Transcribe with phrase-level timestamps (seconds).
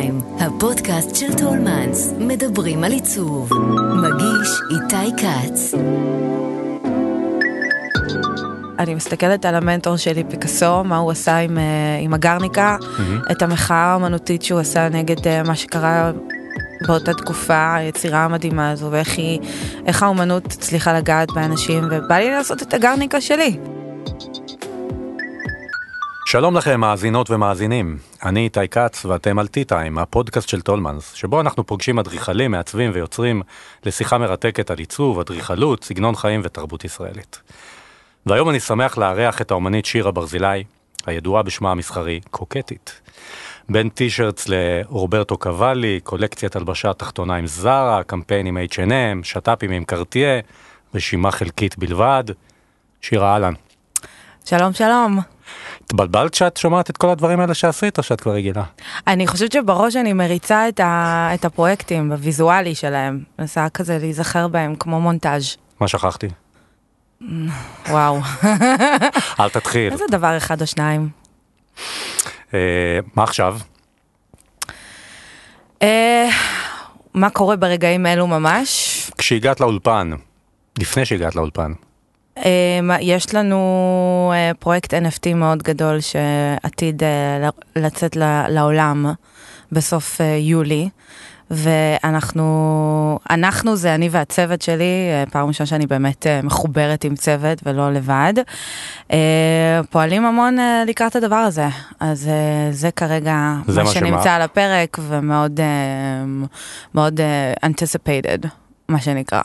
[0.00, 3.50] טיים, הפודקאסט של טולמנס, מדברים על עיצוב.
[3.96, 5.74] מגיש איתי כץ.
[8.78, 11.62] אני מסתכלת על המנטור שלי פיקאסו, מה הוא עשה עם, אה,
[12.00, 13.32] עם הגרניקה, mm-hmm.
[13.32, 16.12] את המחאה האמנותית שהוא עשה נגד אה, מה שקרה
[16.86, 19.40] באותה תקופה, היצירה המדהימה הזו, ואיך היא,
[19.86, 23.58] איך האומנות הצליחה לגעת באנשים, ובא לי לעשות את הגרניקה שלי.
[26.30, 31.66] שלום לכם מאזינות ומאזינים, אני איתי כץ ואתם על T-Time, הפודקאסט של טולמנס, שבו אנחנו
[31.66, 33.42] פוגשים אדריכלים, מעצבים ויוצרים
[33.84, 37.40] לשיחה מרתקת על עיצוב, אדריכלות, סגנון חיים ותרבות ישראלית.
[38.26, 40.64] והיום אני שמח לארח את האומנית שירה ברזילי,
[41.06, 43.00] הידועה בשמה המסחרי קוקטית.
[43.68, 50.40] בין טישרטס לרוברטו קוואלי, קולקציית הלבשה תחתונה עם זרה, קמפיין עם H&M, שת"פים עם קרטיה,
[50.94, 52.24] רשימה חלקית בלבד.
[53.00, 53.52] שירה אהלן.
[54.44, 55.37] שלום שלום.
[55.84, 58.62] התבלבלת שאת שומעת את כל הדברים האלה שעשית או שאת כבר רגילה?
[59.06, 64.74] אני חושבת שבראש אני מריצה את, ה, את הפרויקטים בוויזואלי שלהם, מנסה כזה להיזכר בהם
[64.74, 65.56] כמו מונטאז'.
[65.80, 66.28] מה שכחתי?
[67.88, 68.20] וואו.
[69.40, 69.92] אל תתחיל.
[69.92, 71.08] איזה דבר אחד או שניים.
[72.54, 73.58] אה, מה עכשיו?
[75.82, 76.28] אה,
[77.14, 79.10] מה קורה ברגעים אלו ממש?
[79.18, 80.10] כשהגעת לאולפן,
[80.78, 81.72] לפני שהגעת לאולפן.
[82.44, 88.16] אה, יש לנו אה, פרויקט NFT מאוד גדול שעתיד אה, לצאת
[88.48, 89.12] לעולם
[89.72, 90.88] בסוף יולי.
[91.50, 98.34] ואנחנו, אנחנו זה אני והצוות שלי, פעם ראשונה שאני באמת מחוברת עם צוות ולא לבד.
[99.90, 101.68] פועלים המון לקראת הדבר הזה,
[102.00, 102.30] אז
[102.70, 104.34] זה כרגע זה מה מה שנמצא שמה?
[104.34, 105.60] על הפרק ומאוד
[106.94, 107.20] מאוד
[107.64, 108.46] anticipated,
[108.88, 109.42] מה שנקרא.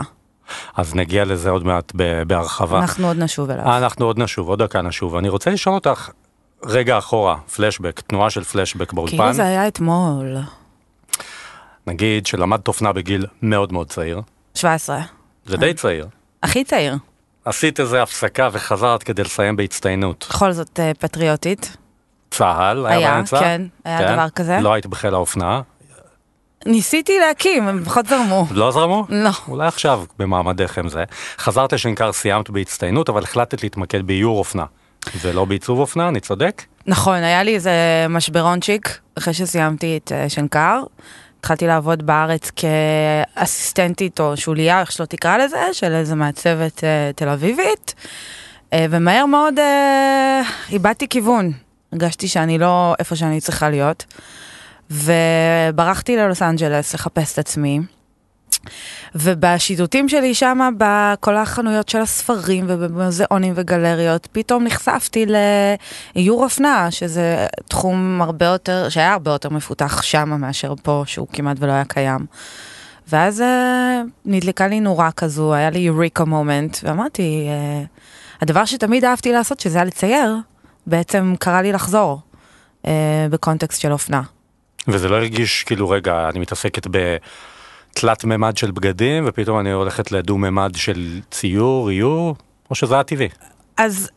[0.75, 1.91] אז נגיע לזה עוד מעט
[2.27, 2.79] בהרחבה.
[2.79, 3.65] אנחנו עוד נשוב אליו.
[3.65, 5.15] אה, אנחנו עוד נשוב, עוד דקה נשוב.
[5.15, 6.09] אני רוצה לשאול אותך,
[6.63, 9.17] רגע אחורה, פלשבק, תנועה של פלשבק באולפן.
[9.17, 10.37] כאילו זה היה אתמול,
[11.87, 14.21] נגיד שלמדת אופנה בגיל מאוד מאוד צעיר,
[14.55, 14.99] 17,
[15.45, 16.07] זה די צעיר.
[16.43, 16.95] הכי צעיר,
[17.45, 20.25] עשית איזה הפסקה וחזרת כדי לסיים בהצטיינות.
[20.29, 21.77] בכל זאת אה, פטריוטית.
[22.31, 23.39] צה"ל היה היה, באמצע?
[23.39, 24.59] כן, היה דבר כזה.
[24.61, 25.61] לא היית בחיל האופנה?
[26.65, 28.45] ניסיתי להקים, הם פחות זרמו.
[28.51, 29.05] לא זרמו?
[29.09, 29.29] לא.
[29.47, 31.03] אולי עכשיו במעמדך עם זה.
[31.37, 34.65] חזרת לשנקר, סיימת בהצטיינות, אבל החלטת להתמקד באיור אופנה.
[35.21, 36.63] ולא בעיצוב אופנה, אני צודק?
[36.87, 37.71] נכון, היה לי איזה
[38.09, 40.83] משברונצ'יק אחרי שסיימתי את אה, שנקר.
[41.39, 47.29] התחלתי לעבוד בארץ כאסיסטנטית או שוליה, איך שלא תקרא לזה, של איזה מעצבת אה, תל
[47.29, 47.95] אביבית.
[48.73, 51.51] אה, ומהר מאוד אה, איבדתי כיוון.
[51.91, 54.05] הרגשתי שאני לא איפה שאני צריכה להיות.
[54.91, 57.79] וברחתי ללוס אנג'לס לחפש את עצמי.
[59.15, 65.25] ובשיטוטים שלי שם, בכל החנויות של הספרים ובמוזיאונים וגלריות, פתאום נחשפתי
[66.15, 71.57] לאיור אופנה, שזה תחום הרבה יותר, שהיה הרבה יותר מפותח שם מאשר פה, שהוא כמעט
[71.59, 72.25] ולא היה קיים.
[73.07, 77.83] ואז אה, נדלקה לי נורה כזו, היה לי יוריקה מומנט, ואמרתי, אה,
[78.41, 80.35] הדבר שתמיד אהבתי לעשות, שזה היה לצייר,
[80.87, 82.19] בעצם קרה לי לחזור
[82.87, 84.21] אה, בקונטקסט של אופנה.
[84.87, 90.37] וזה לא הרגיש כאילו, רגע, אני מתעסקת בתלת מימד של בגדים, ופתאום אני הולכת לדו
[90.37, 92.35] מימד של ציור, איור,
[92.69, 93.29] או שזה היה טבעי?
[93.77, 94.09] אז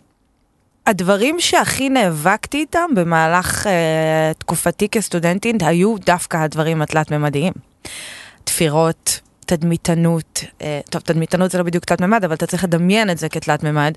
[0.86, 7.52] הדברים שהכי נאבקתי איתם במהלך אה, תקופתי כסטודנטית היו דווקא הדברים התלת-ממדיים.
[8.44, 13.28] תפירות, תדמיתנות, אה, טוב, תדמיתנות זה לא בדיוק תלת-ממד, אבל אתה צריך לדמיין את זה
[13.28, 13.92] כתלת-ממד.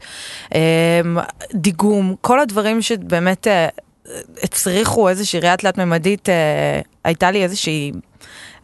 [0.56, 1.02] אה,
[1.54, 3.68] דיגום, כל הדברים שבאמת אה,
[4.44, 7.92] הצריכו איזושהי ראייה תלת-ממדית, אה, הייתה לי איזושהי...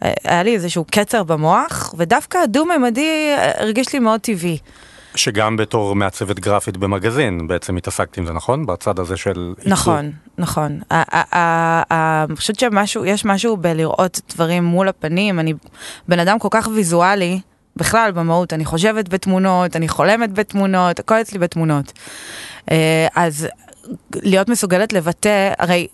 [0.04, 4.58] אה, היה לי איזשהו קצר במוח, ודווקא הדו-ממדי אה, הרגיש לי מאוד טבעי.
[5.16, 8.66] שגם בתור מעצבת גרפית במגזין בעצם התעסקת עם זה, נכון?
[8.66, 9.74] בצד הזה של עיצוב.
[9.74, 10.80] נכון, נכון.
[10.92, 15.54] ה- ה- אני חושבת שמשהו, יש משהו בלראות דברים מול הפנים, אני
[16.08, 17.40] בן אדם כל כך ויזואלי,
[17.76, 21.94] בכלל במהות, אני חושבת בתמונות, אני חולמת בתמונות, הכל אצלי בתמונות.
[22.72, 23.48] אה, אז
[24.16, 25.88] להיות מסוגלת לבטא, הרי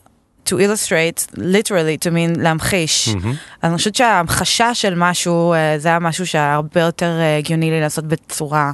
[0.52, 3.08] to illustrate, literally, to mean להמחיש.
[3.08, 3.34] מהמם.
[3.62, 7.72] אז אני חושבת שההמחשה של משהו, אה, זה היה משהו שהיה הרבה יותר אה, הגיוני
[7.72, 8.72] לי לעשות בצורה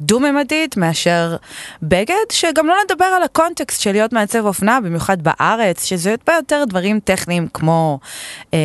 [0.00, 1.36] דו-ממדית מאשר
[1.82, 6.64] בגד, שגם לא נדבר על הקונטקסט של להיות מעצב אופנה, במיוחד בארץ, שזה הרבה יותר
[6.68, 7.98] דברים טכניים כמו
[8.54, 8.58] אה,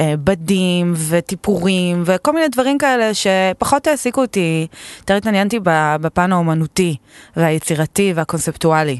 [0.00, 4.66] אה, בדים וטיפורים וכל מיני דברים כאלה שפחות העסיקו אותי,
[5.00, 5.60] יותר התעניינתי
[6.00, 6.96] בפן האומנותי
[7.36, 8.98] והיצירתי והקונספטואלי.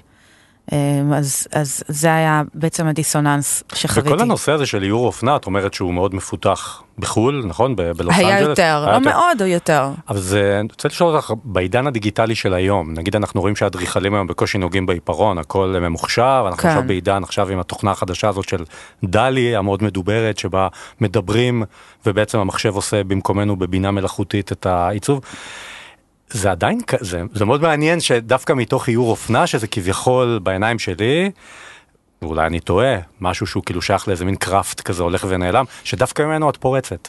[0.73, 4.09] אמ, אז, אז זה היה בעצם הדיסוננס שחוויתי.
[4.09, 7.77] וכל הנושא הזה של איור אופנה, את אומרת שהוא מאוד מפותח בחו"ל, נכון?
[7.77, 8.49] ב- בלוס היה אנג'לס?
[8.49, 9.91] יותר, לא מאוד או יותר.
[10.09, 14.27] אבל זה, אני רוצה לשאול אותך, בעידן הדיגיטלי של היום, נגיד אנחנו רואים שהאדריכלים היום
[14.27, 16.69] בקושי נוגעים בעיפרון, הכל ממוחשב, אנחנו כן.
[16.69, 18.65] עכשיו בעידן עכשיו עם התוכנה החדשה הזאת של
[19.05, 20.69] דלי המאוד מדוברת, שבה
[21.01, 21.63] מדברים
[22.07, 25.21] ובעצם המחשב עושה במקומנו בבינה מלאכותית את העיצוב.
[26.31, 31.31] זה עדיין, כ- זה, מאוד מעניין שדווקא מתוך איור אופנה, שזה כביכול בעיניים שלי,
[32.23, 36.51] ואולי אני טועה, משהו שהוא כאילו שייך לאיזה מין קראפט כזה הולך ונעלם, שדווקא ממנו
[36.51, 37.09] את פורצת.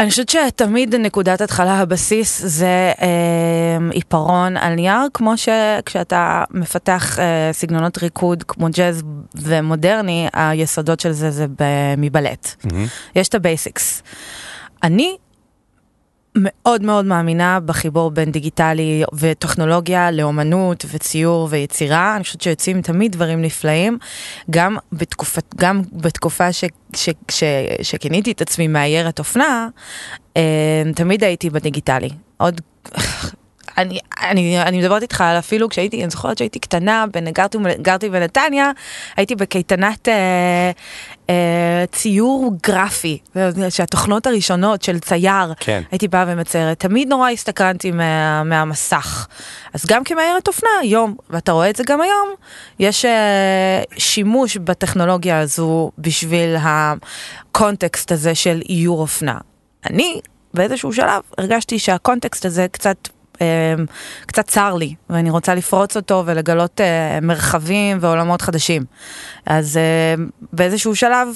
[0.00, 3.06] אני חושבת שתמיד נקודת התחלה, הבסיס, זה אה,
[3.90, 9.02] עיפרון על נייר, כמו שכשאתה מפתח אה, סגנונות ריקוד כמו ג'אז
[9.34, 11.46] ומודרני, היסודות של זה זה
[11.98, 12.54] מבלט.
[13.14, 14.02] יש את הבייסיקס.
[14.82, 15.16] אני
[16.36, 22.16] מאוד מאוד מאמינה בחיבור בין דיגיטלי וטכנולוגיה לאומנות וציור ויצירה.
[22.16, 23.98] אני חושבת שיוצאים תמיד דברים נפלאים.
[24.50, 26.64] גם, בתקופת, גם בתקופה ש,
[26.96, 27.44] ש, ש,
[27.82, 29.68] שכיניתי את עצמי מאיירת אופנה,
[30.36, 30.42] אה,
[30.94, 32.10] תמיד הייתי בדיגיטלי.
[32.36, 32.60] עוד...
[33.78, 38.08] אני, אני, אני מדברת איתך על אפילו כשהייתי, אני זוכרת שהייתי קטנה, בין, גרתי, גרתי
[38.08, 38.70] בנתניה,
[39.16, 40.70] הייתי בקייטנת אה,
[41.92, 43.18] ציור גרפי,
[43.68, 45.82] שהתוכנות הראשונות של צייר, כן.
[45.90, 49.26] הייתי באה ומציירת, תמיד נורא הסתקרנתי מה, מהמסך.
[49.72, 52.28] אז גם כמאיירת אופנה היום, ואתה רואה את זה גם היום,
[52.78, 59.38] יש אה, שימוש בטכנולוגיה הזו בשביל הקונטקסט הזה של איור אופנה.
[59.90, 60.20] אני
[60.54, 63.11] באיזשהו שלב הרגשתי שהקונטקסט הזה קצת אה,
[64.26, 68.82] קצת צר לי, ואני רוצה לפרוץ אותו ולגלות אה, מרחבים ועולמות חדשים.
[69.46, 71.28] אז אה, באיזשהו שלב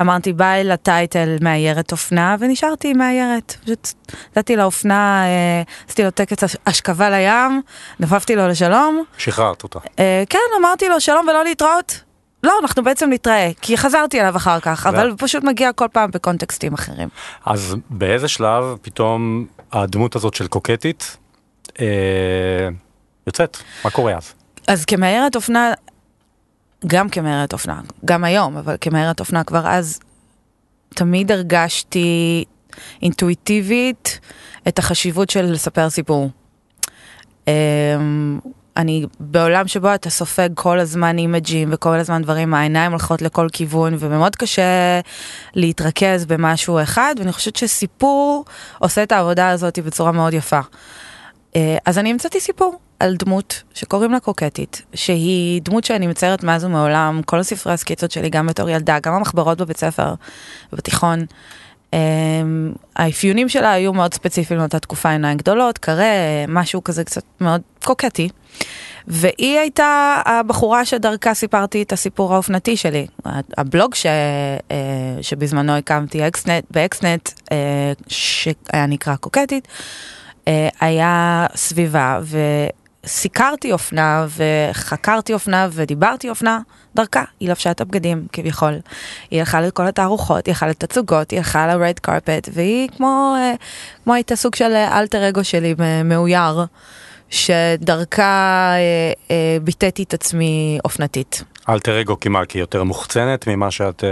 [0.00, 3.56] אמרתי ביי לטייטל מאיירת אופנה, ונשארתי מאיירת.
[3.64, 3.88] פשוט
[4.36, 7.62] נתתי לאופנה, אה, עשיתי לו טקס השכבה לים,
[8.00, 9.04] נפפתי לו לשלום.
[9.18, 9.78] שחררת אותה.
[10.28, 12.00] כן, אמרתי לו שלום ולא להתראות.
[12.42, 16.74] לא, אנחנו בעצם נתראה, כי חזרתי אליו אחר כך, אבל פשוט מגיע כל פעם בקונטקסטים
[16.74, 17.08] אחרים.
[17.46, 21.16] אז באיזה שלב פתאום הדמות הזאת של קוקטית
[21.80, 22.68] אה,
[23.26, 23.56] יוצאת?
[23.84, 24.34] מה קורה אז?
[24.68, 25.72] אז כמאיירת אופנה,
[26.86, 30.00] גם כמאיירת אופנה, גם היום, אבל כמאיירת אופנה כבר אז,
[30.88, 32.44] תמיד הרגשתי
[33.02, 34.20] אינטואיטיבית
[34.68, 36.30] את החשיבות של לספר סיפור.
[37.48, 38.38] אמ,
[38.76, 43.96] אני בעולם שבו אתה סופג כל הזמן אימג'ים וכל הזמן דברים, העיניים הולכות לכל כיוון
[43.98, 45.00] ומאוד קשה
[45.54, 48.44] להתרכז במשהו אחד, ואני חושבת שסיפור
[48.78, 50.60] עושה את העבודה הזאת בצורה מאוד יפה.
[51.56, 56.64] אה, אז אני המצאתי סיפור על דמות שקוראים לה קוקטית, שהיא דמות שאני מציירת מאז
[56.64, 60.14] ומעולם, כל הספרי הסקיצות שלי, גם בתור ילדה, גם המחברות בבית ספר
[60.72, 61.26] ובתיכון.
[61.94, 61.98] Um,
[62.96, 66.04] האפיונים שלה היו מאוד ספציפיים לאותה תקופה, עיניים גדולות, קרה,
[66.48, 68.28] משהו כזה קצת מאוד קוקטי.
[69.06, 73.06] והיא הייתה הבחורה שדרכה סיפרתי את הסיפור האופנתי שלי.
[73.58, 74.72] הבלוג ש, uh,
[75.22, 77.30] שבזמנו הקמתי אקסנט, באקסנט,
[78.08, 79.68] שהיה נקרא קוקטית,
[80.80, 82.20] היה סביבה,
[83.04, 86.58] וסיקרתי אופנה, וחקרתי אופנה, ודיברתי אופנה.
[86.94, 88.74] דרכה, היא לבשה את הבגדים כביכול.
[89.30, 93.54] היא הלכה לכל התערוכות, היא הלכה לתצוגות, היא הלכה ל-red carpet, והיא כמו, אה,
[94.04, 95.74] כמו הייתה סוג של אלטר אגו שלי
[96.04, 96.64] מאויר,
[97.30, 101.44] שדרכה אה, אה, ביטאתי את עצמי אופנתית.
[101.68, 104.10] אלטר אגו מה, כי היא יותר מוחצנת ממה שאת אה,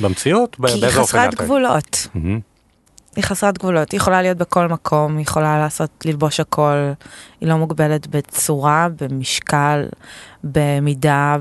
[0.00, 0.56] במציאות?
[0.66, 2.08] כי היא חסרת גבולות.
[2.14, 2.55] מהמם.
[3.16, 6.92] היא חסרת גבולות, היא יכולה להיות בכל מקום, היא יכולה לעשות, ללבוש הכל,
[7.40, 9.84] היא לא מוגבלת בצורה, במשקל,
[10.44, 11.36] במידה,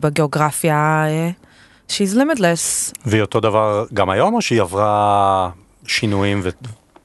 [0.00, 1.30] בגיאוגרפיה, אה,
[1.88, 2.92] she's limitless.
[3.06, 5.50] והיא אותו דבר גם היום, או שהיא עברה
[5.86, 6.48] שינויים ו...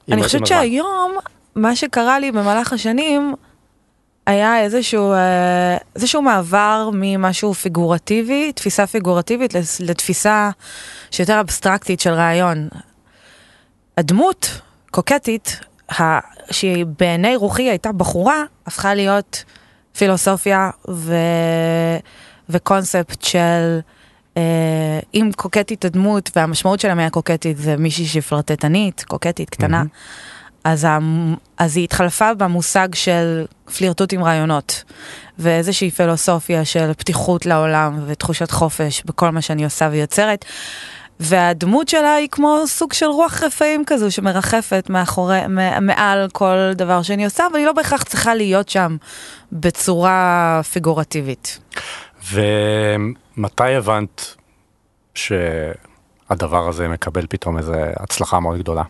[0.08, 0.46] אני עם חושבת?
[0.46, 1.12] שהיום,
[1.56, 3.34] מה שקרה לי במהלך השנים,
[4.26, 10.50] היה איזשהו, אה, איזשהו מעבר ממשהו פיגורטיבי, תפיסה פיגורטיבית, לתפיסה
[11.10, 12.68] שיותר אבסטרקטית של רעיון.
[13.96, 15.60] הדמות, קוקטית,
[16.50, 19.44] שהיא בעיני רוחי הייתה בחורה, הפכה להיות
[19.98, 21.14] פילוסופיה ו...
[22.48, 23.80] וקונספט של
[24.36, 29.82] אה, אם קוקטית הדמות והמשמעות שלה מהקוקטית זה מישהי שהיא פלרטטנית, קוקטית קטנה,
[30.64, 31.34] אז, המ...
[31.58, 33.44] אז היא התחלפה במושג של
[33.76, 34.84] פלירטוט עם רעיונות,
[35.38, 40.44] ואיזושהי פילוסופיה של פתיחות לעולם ותחושת חופש בכל מה שאני עושה ויוצרת.
[41.22, 45.40] והדמות שלה היא כמו סוג של רוח רפאים כזו שמרחפת מאחורי,
[45.80, 48.96] מעל כל דבר שאני עושה, אבל היא לא בהכרח צריכה להיות שם
[49.52, 51.58] בצורה פיגורטיבית.
[52.32, 54.36] ומתי הבנת
[55.14, 58.82] שהדבר הזה מקבל פתאום איזו הצלחה מאוד גדולה?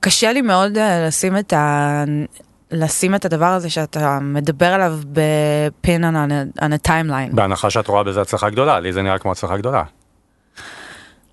[0.00, 2.04] קשה לי מאוד אה, לשים את, ה...
[2.70, 7.34] לשים את הדבר הזה שאתה מדבר עליו בפין on a, on a timeline.
[7.34, 9.82] בהנחה שאת רואה בזה הצלחה גדולה, לי זה נראה כמו הצלחה גדולה.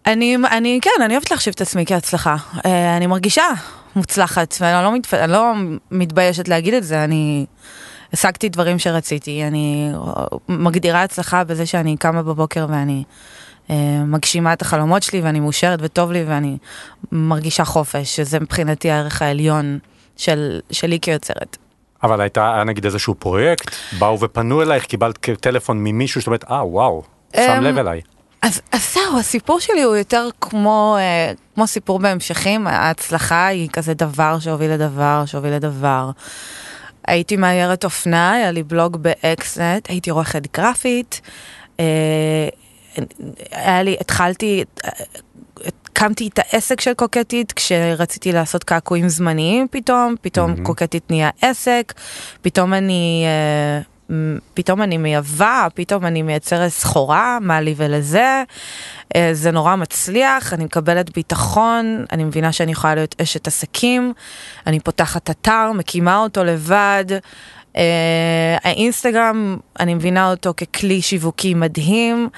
[0.07, 2.35] אני, אני, כן, אני אוהבת להחשיב את עצמי כהצלחה.
[2.65, 3.43] אה, אני מרגישה
[3.95, 5.13] מוצלחת, ואני לא, מתפ...
[5.13, 5.53] לא
[5.91, 7.45] מתביישת להגיד את זה, אני
[8.13, 9.91] השגתי דברים שרציתי, אני
[10.49, 13.03] מגדירה הצלחה בזה שאני קמה בבוקר ואני
[13.69, 16.57] אה, מגשימה את החלומות שלי, ואני מאושרת וטוב לי, ואני
[17.11, 19.79] מרגישה חופש, שזה מבחינתי הערך העליון
[20.17, 21.57] של, שלי כיוצרת.
[22.03, 26.65] אבל הייתה, היה נגיד איזשהו פרויקט, באו ופנו אלייך, קיבלת טלפון ממישהו שאת אומרת, אה,
[26.65, 27.03] וואו,
[27.35, 28.01] שם אמ, לב אליי.
[28.45, 33.93] אז, אז זהו, הסיפור שלי הוא יותר כמו, אה, כמו סיפור בהמשכים, ההצלחה היא כזה
[33.93, 36.11] דבר שהוביל לדבר, שהוביל לדבר.
[37.07, 41.21] הייתי מאיירת אופנה, היה לי בלוג באקסנט, הייתי עורכת גרפית,
[41.79, 41.85] אה,
[43.51, 44.63] היה לי, התחלתי,
[45.65, 50.65] הקמתי את העסק של קוקטית כשרציתי לעשות קעקועים זמניים פתאום, פתאום מהמם.
[50.65, 51.93] קוקטית נהיה עסק,
[52.41, 53.94] פתאום אני, אה,
[54.53, 58.43] פתאום אני מייבאה, פתאום אני מייצרת סחורה, מה לי ולזה,
[59.15, 64.13] אה, זה נורא מצליח, אני מקבלת ביטחון, אני מבינה שאני יכולה להיות אשת עסקים,
[64.67, 67.05] אני פותחת אתר, מקימה אותו לבד.
[67.77, 72.29] אה, האינסטגרם, אני מבינה אותו ככלי שיווקי מדהים.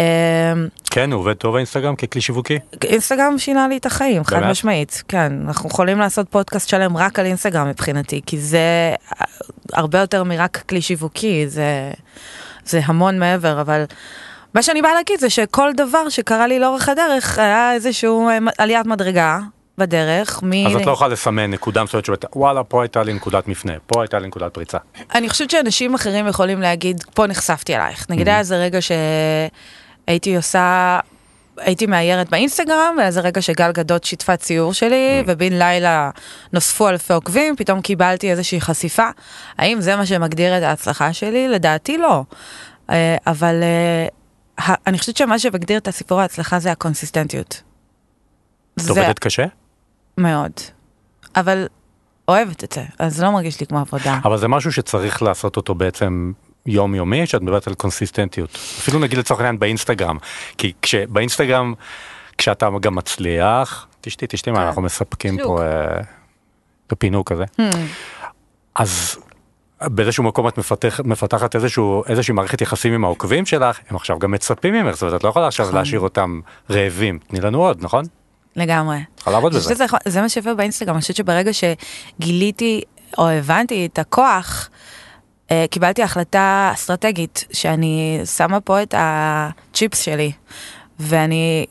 [0.00, 0.52] אה,
[0.90, 2.58] כן, הוא עובד טוב האינסטגרם ככלי שיווקי?
[2.84, 4.50] אינסטגרם שינה לי את החיים, חד?
[4.50, 5.32] משמעית, כן.
[5.46, 8.94] אנחנו יכולים לעשות פודקאסט שלם רק על אינסטגרם מבחינתי, כי זה
[9.72, 11.90] הרבה יותר מרק כלי שיווקי, זה,
[12.64, 13.84] זה המון מעבר, אבל
[14.54, 18.86] מה שאני באה להגיד זה שכל דבר שקרה לי לאורך הדרך היה איזשהו אה, עליית
[18.86, 19.38] מדרגה
[19.78, 20.42] בדרך.
[20.42, 20.66] מ...
[20.66, 24.02] אז את לא יכולה לסמן נקודה מסוימת שאומרת, וואלה, פה הייתה לי נקודת מפנה, פה
[24.02, 24.78] הייתה לי נקודת פריצה.
[25.14, 28.06] אני חושבת שאנשים אחרים יכולים להגיד, פה נחשפתי אלייך.
[28.10, 28.78] נגיד היה איזה רגע
[30.06, 30.98] שהייתי עושה,
[31.56, 36.10] הייתי מאיירת באינסטגרם, והיה איזה רגע שגל גדות שיתפה ציור שלי, ובן לילה
[36.52, 39.08] נוספו אלפי עוקבים, פתאום קיבלתי איזושהי חשיפה.
[39.58, 41.48] האם זה מה שמגדיר את ההצלחה שלי?
[41.48, 42.22] לדעתי לא.
[42.90, 47.62] אה, אבל אה, אני חושבת שמה שמגדיר את הסיפור ההצלחה זה הקונסיסטנטיות.
[48.78, 49.44] את זה עובדת קשה?
[50.18, 50.52] מאוד.
[51.36, 51.66] אבל
[52.28, 54.18] אוהבת את זה, אז לא מרגיש לי כמו עבודה.
[54.24, 56.32] אבל זה משהו שצריך לעשות אותו בעצם
[56.66, 58.50] יומיומי, שאת מדברת על קונסיסטנטיות.
[58.54, 60.18] אפילו נגיד לצורך העניין באינסטגרם,
[60.58, 61.74] כי כשבאינסטגרם,
[62.38, 65.38] כשאתה גם מצליח, תשתי, תשתי מה, אנחנו מספקים.
[65.42, 66.00] פה אה,
[66.90, 67.76] בפינוק הזה, Hmm.
[68.74, 69.16] אז
[69.82, 74.30] באיזשהו מקום את מפתח, מפתחת איזשהו, איזושהי מערכת יחסים עם העוקבים שלך, הם עכשיו גם
[74.30, 75.78] מצפים ממך, זאת אומרת, את לא יכולה עכשיו נכון.
[75.78, 76.40] להשאיר אותם
[76.70, 78.04] רעבים, תני לנו עוד, נכון?
[78.56, 78.98] לגמרי.
[79.16, 79.74] צריכה לעבוד בזה.
[80.06, 82.82] זה מה שיפה באינסטגרם, אני חושבת שברגע שגיליתי
[83.18, 84.70] או הבנתי את הכוח,
[85.70, 90.32] קיבלתי החלטה אסטרטגית שאני שמה פה את הצ'יפס שלי,
[91.00, 91.66] ואני,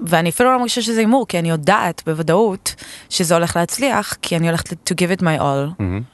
[0.00, 2.74] ואני אפילו לא מרגישה שזה הימור, כי אני יודעת בוודאות
[3.10, 5.74] שזה הולך להצליח, כי אני הולכת to give it my all.
[5.78, 6.13] מהמם.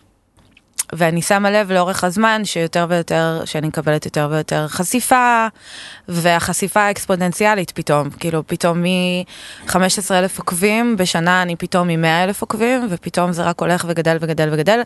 [0.92, 5.46] ואני שמה לב לאורך הזמן שיותר ויותר, שאני מקבלת יותר ויותר חשיפה,
[6.08, 9.74] והחשיפה האקספוננציאלית פתאום, כאילו פתאום מ-15
[10.10, 14.80] אלף עוקבים, בשנה אני פתאום מ-100 אלף עוקבים, ופתאום זה רק הולך וגדל וגדל וגדל,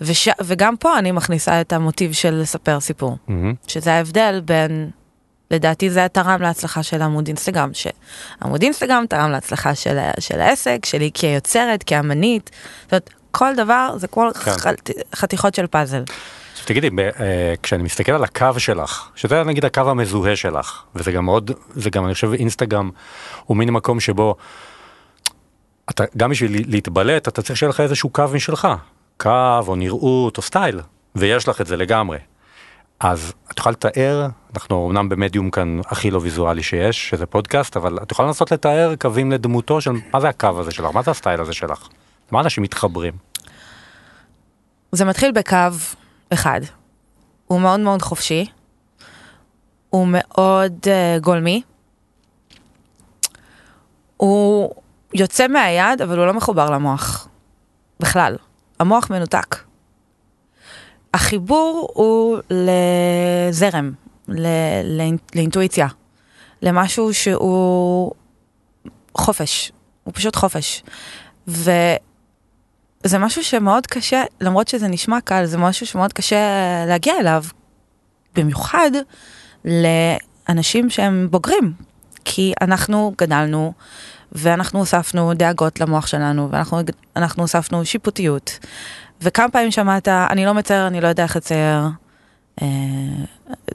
[0.00, 0.28] וש...
[0.44, 3.54] וגם פה אני מכניסה את המוטיב של לספר סיפור, מהמם.
[3.66, 4.90] שזה ההבדל בין...
[5.50, 11.10] לדעתי זה תרם להצלחה של עמוד אינסטגרם, שעמוד אינסטגרם תרם להצלחה של, של העסק, שלי
[11.14, 12.50] כיוצרת, כאמנית,
[12.82, 14.50] זאת אומרת, כל דבר זה כמו כן.
[14.50, 16.02] חת- חתיכות של פאזל.
[16.64, 16.88] תגידי,
[17.20, 21.90] אה, כשאני מסתכל על הקו שלך, שזה נגיד הקו המזוהה שלך, וזה גם מאוד, זה
[21.90, 22.90] גם אני חושב אינסטגרם
[23.44, 24.36] הוא מין מקום שבו,
[25.90, 28.68] אתה גם בשביל לה- להתבלט אתה צריך שיהיה לך איזשהו קו משלך,
[29.16, 29.30] קו
[29.68, 30.80] או נראות או סטייל,
[31.16, 32.18] ויש לך את זה לגמרי.
[33.00, 37.98] אז את יכולה לתאר, אנחנו אמנם במדיום כאן הכי לא ויזואלי שיש, שזה פודקאסט, אבל
[38.02, 41.40] את יכולה לנסות לתאר קווים לדמותו של, מה זה הקו הזה שלך, מה זה הסטייל
[41.40, 41.88] הזה שלך,
[42.30, 43.14] מה אנשים מתחברים.
[44.92, 45.56] זה מתחיל בקו
[46.32, 46.60] אחד.
[47.46, 48.46] הוא מאוד מאוד חופשי.
[49.90, 51.62] הוא מאוד uh, גולמי.
[54.16, 54.74] הוא
[55.14, 57.28] יוצא מהיד, אבל הוא לא מחובר למוח.
[58.00, 58.36] בכלל.
[58.80, 59.56] המוח מנותק.
[61.14, 63.92] החיבור הוא לזרם,
[64.28, 64.46] ל-
[64.98, 65.86] לאינ- לאינטואיציה,
[66.62, 68.12] למשהו שהוא
[69.16, 69.72] חופש,
[70.04, 70.82] הוא פשוט חופש.
[71.48, 71.70] ו...
[73.04, 76.38] זה משהו שמאוד קשה, למרות שזה נשמע קל, זה משהו שמאוד קשה
[76.86, 77.44] להגיע אליו,
[78.34, 78.90] במיוחד
[79.64, 81.72] לאנשים שהם בוגרים,
[82.24, 83.72] כי אנחנו גדלנו
[84.32, 86.80] ואנחנו הוספנו דאגות למוח שלנו ואנחנו
[87.16, 88.58] אנחנו הוספנו שיפוטיות.
[89.22, 91.80] וכמה פעמים שמעת, אני לא מצייר, אני לא יודע איך לצייר,
[92.62, 92.66] אה,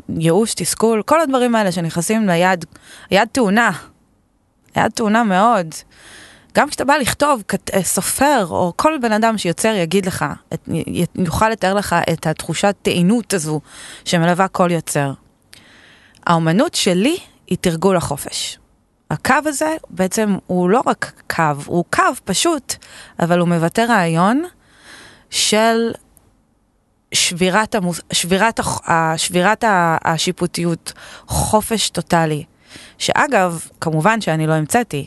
[0.09, 2.65] ייאוש, תסכול, כל הדברים האלה שנכנסים ליד,
[3.11, 3.71] יד טעונה,
[4.77, 5.67] יד טעונה מאוד.
[6.55, 10.69] גם כשאתה בא לכתוב, כת- אה, סופר או כל בן אדם שיוצר יגיד לך, את,
[11.15, 13.61] יוכל לתאר לך את התחושת טעינות הזו
[14.05, 15.13] שמלווה כל יוצר.
[16.27, 17.17] האומנות שלי
[17.47, 18.59] היא תרגול החופש.
[19.11, 22.75] הקו הזה בעצם הוא לא רק קו, הוא קו פשוט,
[23.19, 24.43] אבל הוא מבטא רעיון
[25.29, 25.91] של
[27.13, 28.01] שבירת, המוס...
[28.13, 28.59] שבירת,
[29.17, 29.63] שבירת
[30.03, 30.93] השיפוטיות,
[31.27, 32.43] חופש טוטאלי.
[32.97, 35.05] שאגב, כמובן שאני לא המצאתי.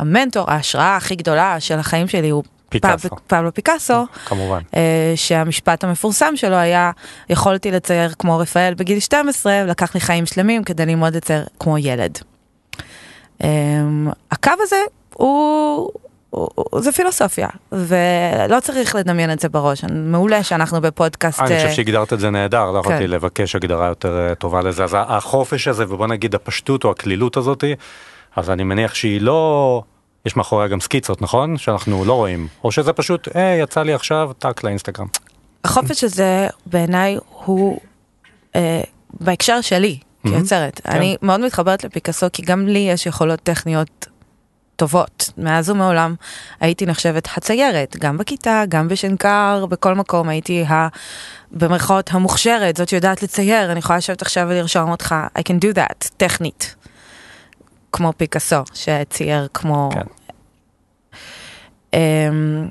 [0.00, 3.08] המנטור, ההשראה הכי גדולה של החיים שלי הוא פיקאסו.
[3.08, 4.60] פב- פבלו פיקאסו, כמובן.
[4.76, 6.90] אה, שהמשפט המפורסם שלו היה,
[7.30, 12.18] יכולתי לצייר כמו רפאל בגיל 12, לקח לי חיים שלמים כדי ללמוד לצייר כמו ילד.
[13.44, 13.48] אה,
[14.30, 14.76] הקו הזה
[15.14, 15.90] הוא,
[16.30, 21.40] הוא, הוא- זה פילוסופיה, ולא צריך לדמיין את זה בראש, מעולה שאנחנו בפודקאסט.
[21.40, 23.10] אני חושב אה, שהגדרת את זה נהדר, לא יכולתי כן.
[23.10, 24.84] לבקש הגדרה יותר טובה לזה.
[24.84, 27.74] אז החופש הזה, ובוא נגיד הפשטות או הקלילות הזאתי,
[28.36, 29.82] אז אני מניח שהיא לא...
[30.26, 31.58] יש מאחוריה גם סקיצות, נכון?
[31.58, 32.48] שאנחנו לא רואים.
[32.64, 35.06] או שזה פשוט, אה, יצא לי עכשיו, טאק לאינסטגרם.
[35.64, 37.80] החופש הזה בעיניי הוא
[38.56, 38.82] אה,
[39.20, 40.80] בהקשר שלי כיוצרת.
[40.84, 40.90] כן.
[40.90, 44.06] אני מאוד מתחברת לפיקאסו כי גם לי יש יכולות טכניות
[44.76, 45.30] טובות.
[45.38, 46.14] מאז ומעולם
[46.60, 50.88] הייתי נחשבת הציירת, גם בכיתה, גם בשנקר, בכל מקום הייתי ה...
[51.50, 56.08] במרכאות המוכשרת, זאת שיודעת לצייר, אני יכולה לשבת עכשיו ולרשום אותך, I can do that,
[56.16, 56.74] טכנית.
[57.92, 59.90] כמו פיקאסו, שצייר כמו...
[59.92, 60.00] כן.
[61.94, 62.68] אמ,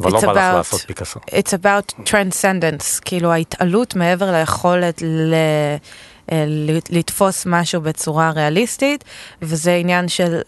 [0.00, 1.20] אבל לא בא לך לעשות פיקאסו.
[1.20, 5.02] It's about transcendence, כאילו ההתעלות מעבר ליכולת.
[6.32, 9.04] אה, ל- לתפוס משהו בצורה ריאליסטית,
[9.42, 10.40] וזה עניין של...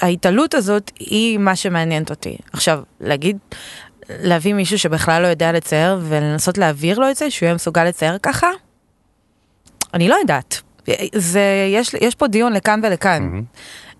[0.00, 2.36] ההתעלות הזאת היא מה שמעניינת אותי.
[2.52, 3.38] עכשיו, להגיד,
[4.08, 8.18] להביא מישהו שבכלל לא יודע לצייר ולנסות להעביר לו את זה, שהוא יהיה מסוגל לצייר
[8.22, 8.50] ככה?
[9.94, 10.62] אני לא יודעת.
[11.14, 13.40] זה, יש, יש פה דיון לכאן ולכאן.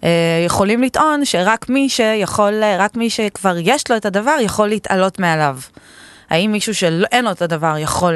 [0.05, 5.19] אה, יכולים לטעון שרק מי שיכול, רק מי שכבר יש לו את הדבר יכול להתעלות
[5.19, 5.59] מעליו.
[6.31, 8.15] האם מישהו שאין לו את הדבר יכול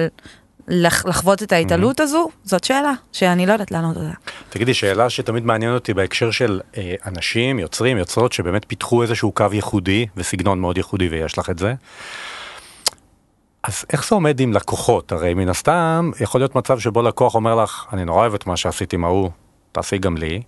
[0.69, 2.29] לח, לחוות את ההתעלות הזו?
[2.45, 4.13] זאת שאלה שאני לא יודעת לענות עליה.
[4.51, 9.47] תגידי, שאלה שתמיד מעניין אותי בהקשר של אה, אנשים, יוצרים, יוצרות, שבאמת פיתחו איזשהו קו
[9.53, 11.75] ייחודי וסגנון מאוד ייחודי ויש לך את זה.
[13.63, 15.13] אז איך זה עומד עם לקוחות?
[15.13, 18.57] הרי מן הסתם יכול להיות מצב שבו לקוח אומר לך, אני נורא אוהב את מה
[18.57, 19.31] שעשית עם ההוא,
[19.73, 20.43] תעשי גם לי.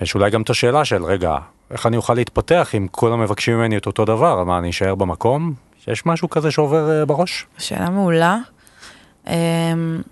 [0.00, 1.36] יש אולי גם את השאלה של, רגע,
[1.70, 4.44] איך אני אוכל להתפתח אם כולם מבקשים ממני את אותו דבר?
[4.44, 5.54] מה, אני אשאר במקום?
[5.88, 7.46] יש משהו כזה שעובר אה, בראש?
[7.58, 8.38] שאלה מעולה.
[9.26, 10.02] אמ,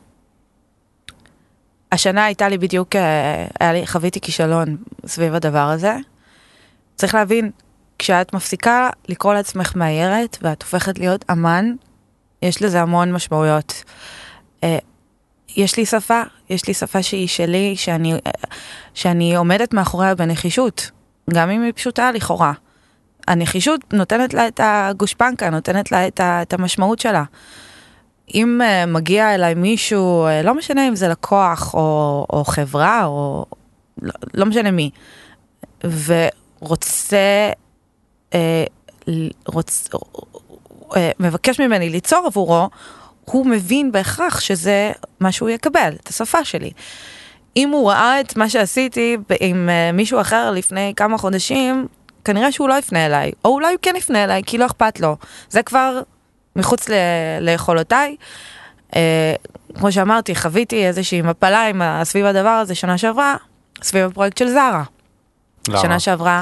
[1.92, 5.96] השנה הייתה לי בדיוק, אה, היה לי, חוויתי כישלון סביב הדבר הזה.
[6.94, 7.50] צריך להבין,
[7.98, 11.72] כשאת מפסיקה לקרוא לעצמך מאיירת ואת הופכת להיות אמן,
[12.42, 13.84] יש לזה המון משמעויות.
[14.64, 14.78] אה,
[15.56, 18.18] יש לי שפה, יש לי שפה שהיא שלי, שאני, אה,
[18.94, 20.90] שאני עומדת מאחוריה בנחישות,
[21.30, 22.52] גם אם היא פשוטה לכאורה.
[23.28, 27.24] הנחישות נותנת לה את הגושפנקה, נותנת לה את, ה, את המשמעות שלה.
[28.34, 33.46] אם uh, מגיע אליי מישהו, לא משנה אם זה לקוח או, או חברה או
[34.02, 34.90] לא, לא משנה מי,
[35.84, 37.50] ורוצה,
[39.46, 42.68] רוצ, uh, מבקש ממני ליצור עבורו,
[43.24, 46.70] הוא מבין בהכרח שזה מה שהוא יקבל, את השפה שלי.
[47.56, 51.86] אם הוא ראה את מה שעשיתי עם uh, מישהו אחר לפני כמה חודשים,
[52.24, 55.16] כנראה שהוא לא יפנה אליי, או אולי הוא כן יפנה אליי כי לא אכפת לו.
[55.48, 56.00] זה כבר
[56.56, 56.92] מחוץ ל-
[57.40, 58.16] ליכולותיי.
[58.96, 59.34] אה,
[59.74, 63.36] כמו שאמרתי, חוויתי איזושהי מפלה עם סביב הדבר הזה שנה שעברה,
[63.82, 64.82] סביב הפרויקט של זרה.
[65.68, 65.78] למה?
[65.78, 66.40] שנה שעברה?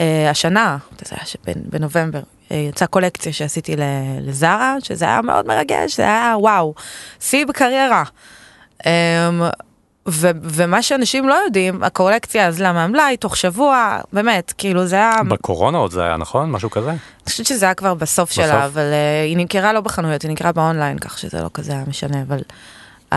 [0.00, 3.76] אה, השנה, זה היה בנובמבר, אה, יצאה קולקציה שעשיתי
[4.20, 6.74] לזרה, שזה היה מאוד מרגש, זה היה וואו,
[7.20, 8.04] שיא בקריירה.
[8.86, 9.30] אה,
[10.08, 15.78] ו- ומה שאנשים לא יודעים, הקולקציה אזלה מהמלאי תוך שבוע, באמת, כאילו זה היה, בקורונה
[15.78, 16.50] עוד זה היה, נכון?
[16.50, 16.90] משהו כזה?
[16.90, 18.44] אני חושבת שזה היה כבר בסוף בסוף?
[18.44, 21.84] שלה, אבל uh, היא נמכרה לא בחנויות, היא נמכרה באונליין, כך שזה לא כזה היה
[21.88, 22.40] משנה, אבל
[23.12, 23.16] um,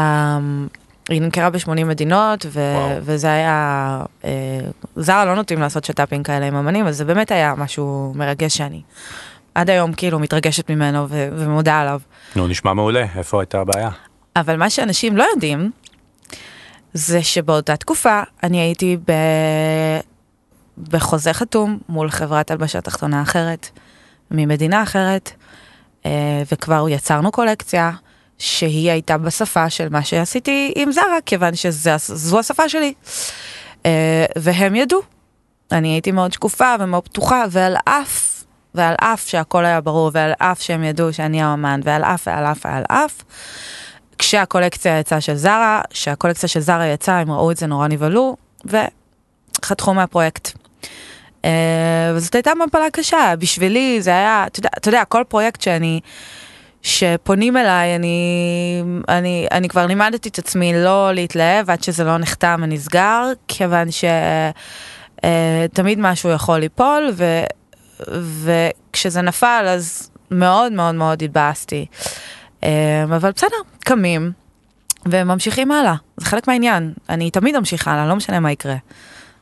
[1.10, 2.98] היא נמכרה ב-80 מדינות, ו-.
[3.02, 4.26] וזה היה, uh,
[4.95, 8.82] זרה לא נוטים לעשות שת"פים כאלה עם אמנים, אז זה באמת היה משהו מרגש שאני
[9.56, 12.00] עד היום כאילו מתרגשת ממנו ו- ומודה עליו.
[12.36, 13.89] נו, נשמע מעולה, איפה הייתה הבעיה?
[14.36, 15.72] אבל מה שאנשים לא יודעים,
[16.93, 19.12] זה שבאותה תקופה אני הייתי ב...
[20.89, 23.69] בחוזה חתום מול חברת הלבשה תחתונה אחרת,
[24.32, 25.32] ממדינה אחרת,
[26.06, 27.91] אה, וכבר יצרנו קולקציה
[28.39, 32.93] שהיא הייתה בשפה של מה שעשיתי עם זרה, כיוון שזו השפה שלי.
[33.86, 35.02] אה, והם ידעו.
[35.71, 38.43] אני הייתי מאוד שקופה ומאוד פתוחה, ועל אף,
[38.75, 42.65] ועל אף שהכל היה ברור, ועל אף שהם ידעו שאני האמן, ועל אף, ועל אף,
[42.65, 43.23] ועל אף,
[44.17, 48.36] כשהקולקציה יצאה של זרה, כשהקולקציה של זרה יצאה, הם ראו את זה נורא נבהלו,
[49.65, 50.52] חתכו מהפרויקט.
[51.45, 54.45] אה, וזאת הייתה מפלה קשה, בשבילי זה היה,
[54.78, 55.99] אתה יודע, כל פרויקט שאני,
[56.82, 62.60] שפונים אליי, אני, אני, אני כבר לימדתי את עצמי לא להתלהב עד שזה לא נחתם
[62.63, 63.88] ונסגר, כיוון
[65.22, 67.44] שתמיד משהו יכול ליפול, ו,
[68.44, 71.86] וכשזה נפל אז מאוד מאוד מאוד התבאסתי.
[72.63, 74.32] אה, אבל בסדר, קמים
[75.06, 76.94] וממשיכים הלאה, זה חלק מהעניין.
[77.10, 78.76] אני תמיד אמשיך הלאה, לא משנה מה יקרה.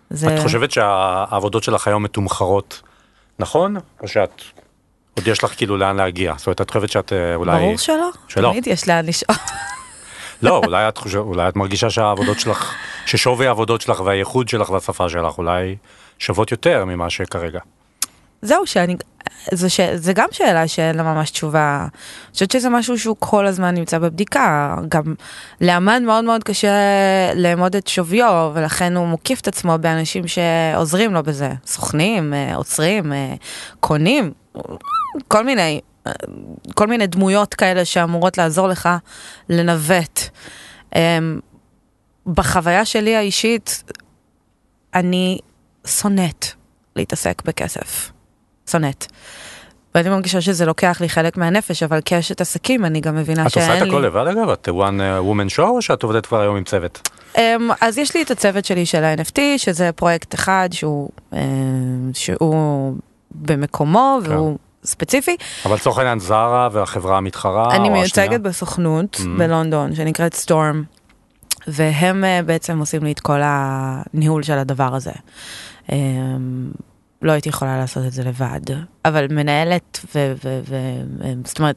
[0.09, 0.35] זה...
[0.35, 2.81] את חושבת שהעבודות שלך היום מתומחרות
[3.39, 3.75] נכון?
[4.01, 4.41] או שאת,
[5.17, 6.33] עוד יש לך כאילו לאן להגיע?
[6.37, 7.59] זאת אומרת, את חושבת שאת אה, אולי...
[7.59, 8.49] ברור שלא, שלא.
[8.51, 9.37] תמיד יש לאן לשאול.
[10.41, 12.73] לא, אולי את, חושב, אולי את מרגישה שהעבודות שלך,
[13.05, 15.75] ששווי העבודות שלך והייחוד שלך והשפה שלך אולי
[16.19, 17.59] שוות יותר ממה שכרגע.
[18.41, 18.95] זהו, שאני,
[19.51, 21.79] זה, ש, זה גם שאלה שאין לה ממש תשובה.
[21.81, 24.75] אני חושבת שזה משהו שהוא כל הזמן נמצא בבדיקה.
[24.89, 25.03] גם
[25.61, 26.69] לאמן מאוד מאוד קשה
[27.35, 31.53] לאמוד את שוויו, ולכן הוא מוקיף את עצמו באנשים שעוזרים לו בזה.
[31.65, 33.33] סוכנים, אה, עוצרים, אה,
[33.79, 34.31] קונים,
[35.27, 35.81] כל מיני,
[36.73, 38.89] כל מיני דמויות כאלה שאמורות לעזור לך
[39.49, 40.21] לנווט.
[40.95, 41.39] אמ,
[42.27, 43.83] בחוויה שלי האישית,
[44.93, 45.39] אני
[45.87, 46.45] שונאת
[46.95, 48.11] להתעסק בכסף.
[48.71, 49.05] שונאת.
[49.95, 53.65] ואני מרגישה שזה לוקח לי חלק מהנפש, אבל כאשת עסקים אני גם מבינה את שאין
[53.65, 53.71] לי...
[53.71, 54.49] עושה את הכל לבד אגב?
[54.49, 57.09] את one uh, woman show או שאת עובדת כבר היום עם צוות?
[57.35, 57.39] Um,
[57.81, 61.35] אז יש לי את הצוות שלי של ה-NFT, שזה פרויקט אחד שהוא, um,
[62.13, 62.93] שהוא
[63.31, 64.31] במקומו כן.
[64.31, 65.37] והוא ספציפי.
[65.65, 68.41] אבל לצורך העניין זרה והחברה המתחרה אני מיוצגת?
[68.41, 69.23] בסוכנות Mhm.
[69.37, 70.83] בלונדון, שנקראת סטורם,
[71.67, 75.11] והם uh, בעצם עושים לי את כל הניהול של הדבר הזה.
[75.87, 75.91] Um,
[77.21, 78.59] לא הייתי יכולה לעשות את זה לבד,
[79.05, 80.33] אבל מנהלת, ו...
[80.43, 80.75] ו, ו
[81.45, 81.75] זאת אומרת,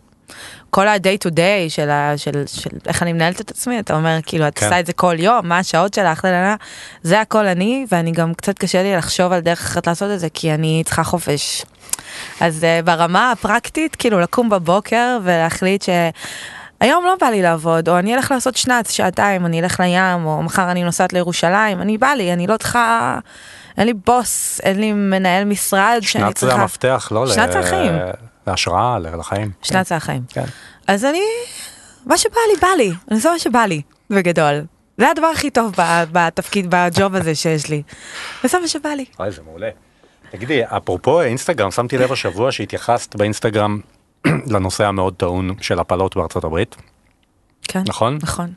[0.70, 4.18] כל ה-day to day של, ה, של, של איך אני מנהלת את עצמי, אתה אומר,
[4.26, 4.66] כאילו, את כן.
[4.66, 6.54] עושה את זה כל יום, מה השעות שלך, לה.
[7.02, 10.28] זה הכל אני, ואני גם קצת קשה לי לחשוב על דרך אחרת לעשות את זה,
[10.34, 11.64] כי אני צריכה חופש.
[12.40, 15.88] אז uh, ברמה הפרקטית, כאילו, לקום בבוקר ולהחליט ש...
[16.80, 20.42] היום לא בא לי לעבוד, או אני אלך לעשות שנץ, שעתיים, אני אלך לים, או
[20.42, 23.18] מחר אני נוסעת לירושלים, אני בא לי, אני לא צריכה,
[23.78, 26.60] אין לי בוס, אין לי מנהל משרד שאני שנת זה צריכה...
[26.60, 27.24] המפתח, לא?
[27.24, 27.92] ל- זה החיים.
[28.46, 29.50] להשראה, לחיים.
[29.62, 30.22] שנת זה החיים.
[30.28, 30.44] כן.
[30.86, 31.22] אז אני,
[32.06, 34.64] מה שבא לי, בא לי, אני עושה מה שבא לי, בגדול.
[34.98, 35.72] זה הדבר הכי טוב
[36.12, 37.76] בתפקיד, בג'וב הזה שיש לי.
[37.76, 37.84] אני
[38.42, 39.04] עושה מה שבא לי.
[39.18, 39.68] וואי, זה מעולה.
[40.30, 43.80] תגידי, אפרופו אינסטגרם, שמתי לב השבוע שהתייחסת באינסטגרם
[44.54, 46.76] לנושא המאוד טעון של הפלות בארצות הברית,
[47.62, 47.82] כן.
[47.86, 48.18] נכון?
[48.22, 48.52] נכון.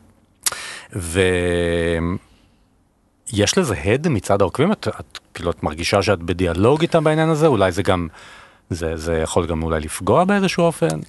[3.32, 4.72] ויש לזה הד מצד העוקבים?
[4.72, 7.48] את, את כאילו את מרגישה שאת בדיאלוג איתם בעניין הזה?
[7.48, 8.08] אולי זה גם,
[8.70, 11.00] זה, זה יכול גם אולי לפגוע באיזשהו אופן?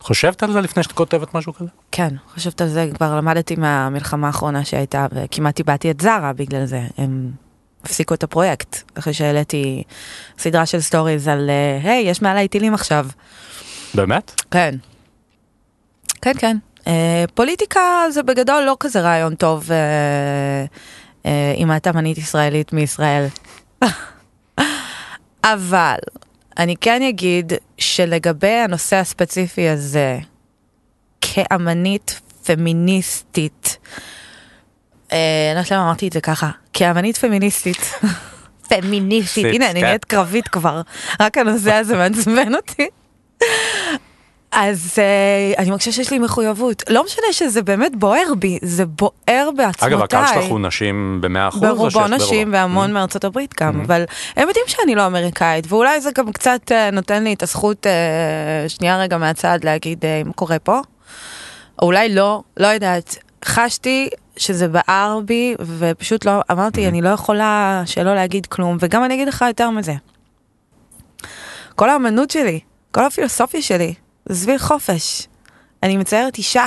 [0.00, 1.68] חושבת על זה לפני שאת כותבת משהו כזה?
[1.92, 6.82] כן, חושבת על זה, כבר למדתי מהמלחמה האחרונה שהייתה, וכמעט איבדתי את זארה בגלל זה.
[6.98, 7.30] הם
[7.84, 9.82] הפסיקו את הפרויקט, אחרי שהעליתי
[10.38, 13.06] סדרה של סטוריז על, אה, היי, יש מעליי טילים עכשיו.
[13.94, 14.40] באמת?
[14.50, 14.74] כן.
[16.22, 16.56] כן, כן.
[16.86, 20.64] אה, פוליטיקה זה בגדול לא כזה רעיון טוב אה,
[21.26, 23.26] אה, אם את אמנית ישראלית מישראל.
[25.44, 25.96] אבל
[26.58, 30.18] אני כן אגיד שלגבי הנושא הספציפי הזה,
[31.20, 33.78] כאמנית פמיניסטית,
[35.12, 37.94] אני לא יודעת למה אמרתי את זה ככה, כאמנית פמיניסטית,
[38.68, 39.82] פמיניסטית, הנה אני.
[39.82, 40.80] נהיית קרבית כבר,
[41.20, 42.88] רק הנושא הזה מעצבן אותי.
[44.52, 46.82] אז uh, אני מרגישה שיש לי מחויבות.
[46.88, 49.88] לא משנה שזה באמת בוער בי, זה בוער בעצמותיי.
[49.88, 51.62] אגב, הקהל שלך הוא נשים במאה אחוז?
[51.62, 52.52] ברובו נשים?
[52.52, 54.04] והמון מארצות הברית גם, אבל
[54.36, 58.68] הם יודעים שאני לא אמריקאית, ואולי זה גם קצת אה, נותן לי את הזכות אה,
[58.68, 60.80] שנייה רגע מהצד להגיד אה, מה קורה פה.
[61.82, 63.16] או אולי לא, לא יודעת.
[63.44, 69.14] חשתי שזה בער בי, ופשוט לא, אמרתי, אני לא יכולה שלא להגיד כלום, וגם אני
[69.14, 69.94] אגיד לך יותר מזה.
[71.74, 73.94] כל האמנות שלי, כל הפילוסופיה שלי,
[74.26, 75.26] זה סביב חופש.
[75.82, 76.66] אני מציירת אישה,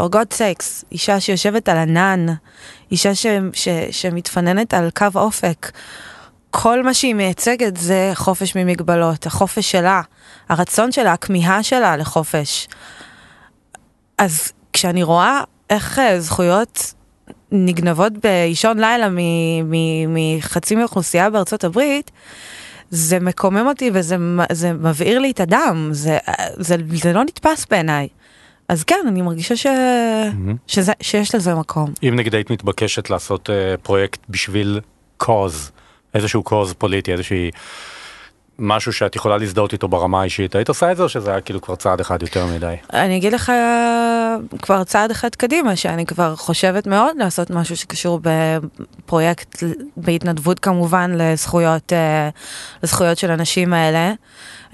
[0.00, 2.26] for God sakes, אישה שיושבת על ענן,
[2.90, 5.70] אישה ש, ש, שמתפננת על קו אופק.
[6.50, 10.02] כל מה שהיא מייצגת זה חופש ממגבלות, החופש שלה,
[10.48, 12.68] הרצון שלה, הכמיהה שלה לחופש.
[14.18, 16.94] אז כשאני רואה איך אה, זכויות
[17.52, 19.08] נגנבות באישון לילה
[20.08, 22.10] מחצי מהאוכלוסייה בארצות הברית,
[22.90, 24.16] זה מקומם אותי וזה
[24.52, 26.18] זה מבעיר לי את הדם, זה,
[26.56, 28.08] זה, זה לא נתפס בעיניי.
[28.68, 29.66] אז כן, אני מרגישה ש...
[30.66, 31.92] שזה, שיש לזה מקום.
[32.02, 34.80] אם נגיד היית מתבקשת לעשות אה, פרויקט בשביל
[35.22, 35.70] cause,
[36.14, 37.50] איזשהו cause פוליטי, איזושהי
[38.58, 41.60] משהו שאת יכולה להזדהות איתו ברמה האישית, היית עושה את זה או שזה היה כאילו
[41.60, 42.74] כבר צעד אחד יותר מדי?
[42.92, 43.52] אני אגיד לך
[44.62, 49.62] כבר צעד אחד קדימה, שאני כבר חושבת מאוד לעשות משהו שקשור בפרויקט,
[49.96, 52.28] בהתנדבות כמובן, לזכויות, אה,
[52.82, 54.12] לזכויות של הנשים האלה.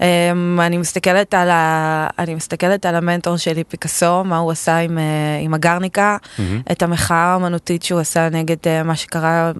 [0.01, 2.07] אמ, אני מסתכלת על, ה...
[2.19, 5.03] אני מסתכלת על המנטור שלי, פיקאסו, מה הוא עשה עם, אה,
[5.41, 6.71] עם הגרניקה, mm-hmm.
[6.71, 9.51] את המחאה האמנותית שהוא עשה נגד אה, מה שקרה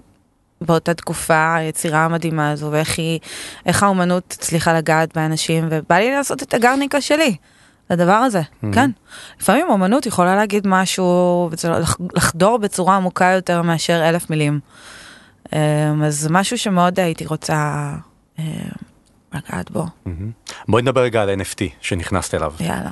[0.62, 3.20] באותה תקופה, היצירה המדהימה הזו, ואיך היא,
[3.66, 7.36] איך האומנות הצליחה לגעת באנשים, ובא לי לעשות את הגרניקה שלי.
[7.90, 8.68] לדבר הזה, mm-hmm.
[8.74, 8.92] כן.
[9.42, 11.50] לפעמים אומנות יכולה להגיד משהו,
[12.16, 14.60] לחדור בצורה עמוקה יותר מאשר אלף מילים.
[15.54, 17.92] אמ, אז משהו שמאוד הייתי רוצה
[18.40, 18.44] אמ,
[19.34, 19.84] לגעת בו.
[19.84, 20.10] Mm-hmm.
[20.68, 22.54] בואי נדבר רגע על NFT שנכנסת אליו.
[22.60, 22.90] יאללה.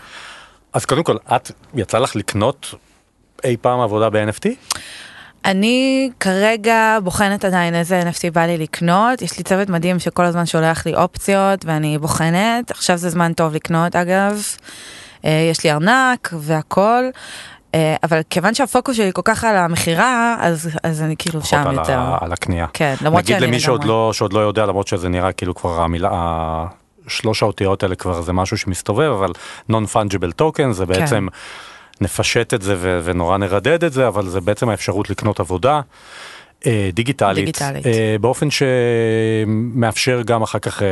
[0.73, 2.73] אז קודם כל, את, יצא לך לקנות
[3.43, 4.49] אי פעם עבודה ב-NFT?
[5.45, 10.45] אני כרגע בוחנת עדיין איזה NFT בא לי לקנות, יש לי צוות מדהים שכל הזמן
[10.45, 14.43] שולח לי אופציות ואני בוחנת, עכשיו זה זמן טוב לקנות אגב,
[15.25, 17.03] אה, יש לי ארנק והכל,
[17.75, 21.75] אה, אבל כיוון שהפוקוס שלי כל כך על המכירה, אז, אז אני כאילו שם על
[21.75, 21.99] יותר.
[21.99, 22.67] ה, על הקנייה.
[22.73, 25.81] כן, למרות שאני נגיד למי שעוד לא, שעוד לא יודע, למרות שזה נראה כאילו כבר
[25.81, 26.65] המילה,
[27.07, 29.31] שלוש האותיות האלה כבר זה משהו שמסתובב, אבל
[29.71, 31.27] non-fungible token זה בעצם...
[31.31, 31.37] כן.
[32.01, 35.81] נפשט את זה ו- ונורא נרדד את זה, אבל זה בעצם האפשרות לקנות עבודה.
[36.65, 37.85] אה, דיגיטלית, דיגיטלית.
[37.85, 40.87] אה, באופן שמאפשר גם אחר כך אה,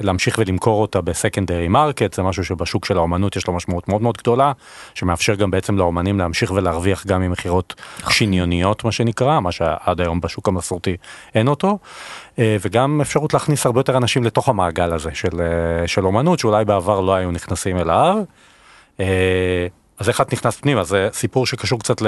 [0.00, 4.02] להמשיך ולמכור אותה ב secondary market, זה משהו שבשוק של האומנות יש לו משמעות מאוד
[4.02, 4.52] מאוד גדולה,
[4.94, 8.12] שמאפשר גם בעצם לאומנים להמשיך ולהרוויח גם ממכירות אוקיי.
[8.14, 10.96] שניוניות מה שנקרא, מה שעד היום בשוק המסורתי
[11.34, 11.78] אין אותו,
[12.38, 15.40] וגם אפשרות להכניס הרבה יותר אנשים לתוך המעגל הזה של,
[15.86, 18.16] של אומנות, שאולי בעבר לא היו נכנסים אליו.
[20.00, 20.84] אז איך את נכנסת פנימה?
[20.84, 22.02] זה סיפור שקשור קצת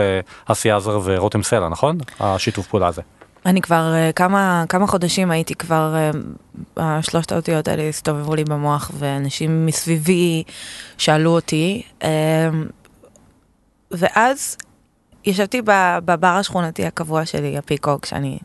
[0.48, 1.98] לאסי עזר ורותם סלע, נכון?
[2.20, 3.02] השיתוף פעולה הזה.
[3.46, 8.90] אני כבר uh, כמה, כמה חודשים הייתי כבר, uh, השלושת האותיות האלה הסתובבו לי במוח,
[8.98, 10.42] ואנשים מסביבי
[10.98, 12.04] שאלו אותי, uh,
[13.90, 14.56] ואז
[15.24, 15.62] ישבתי
[16.04, 18.38] בבר השכונתי הקבוע שלי, הפיקוק, שאני,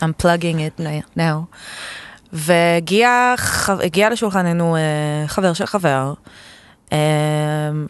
[0.00, 0.82] I'm plugging it
[1.16, 1.56] now,
[2.32, 3.34] והגיע
[4.10, 4.76] לשולחננו
[5.26, 6.12] חבר של חבר,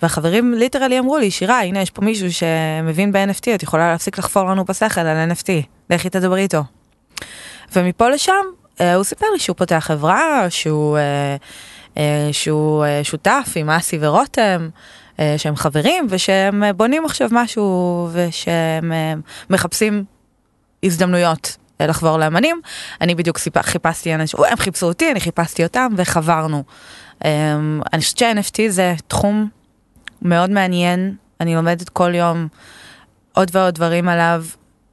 [0.02, 4.44] והחברים ליטרלי אמרו לי, שירה, הנה יש פה מישהו שמבין ב-NFT, את יכולה להפסיק לחפור
[4.44, 5.48] לנו בשכל על NFT,
[5.90, 6.62] לכי תדברי איתו.
[7.72, 8.32] ומפה לשם,
[8.80, 11.36] אה, הוא סיפר לי שהוא פותח חברה, שהוא, אה,
[11.98, 14.68] אה, שהוא שותף עם אסי ורותם,
[15.36, 18.92] שהם חברים, ושהם בונים עכשיו משהו, ושהם
[19.50, 20.04] מחפשים
[20.82, 22.60] הזדמנויות לחבור לאמנים.
[23.00, 26.64] אני בדיוק חיפשתי אנשים, הם חיפשו אותי, אני חיפשתי אותם, וחברנו.
[27.18, 27.22] Um,
[27.92, 29.48] אני חושבת ש-NFT זה תחום
[30.22, 32.48] מאוד מעניין, אני לומדת כל יום
[33.32, 34.44] עוד ועוד דברים עליו,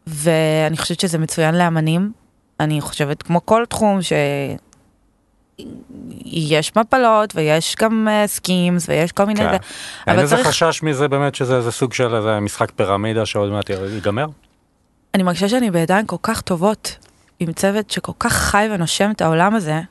[0.08, 2.12] ואני חושבת שזה מצוין לאמנים.
[2.60, 4.00] אני חושבת כמו כל תחום
[5.62, 9.40] שיש מפלות ויש גם scams uh, ויש כל מיני...
[9.40, 9.58] כן.
[10.08, 10.48] אין איזה צריך...
[10.48, 14.26] חשש מזה באמת שזה איזה סוג של איזה משחק פירמידה שעוד מעט ייגמר?
[15.18, 16.96] אני מרגישה שאני בידיים כל כך טובות,
[17.40, 19.82] עם צוות שכל כך חי ונושם את העולם הזה.